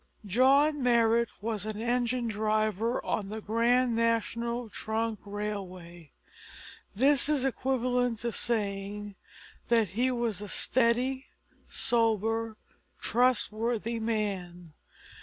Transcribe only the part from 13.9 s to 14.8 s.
man.